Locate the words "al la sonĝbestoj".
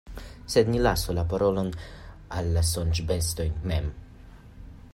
2.39-3.49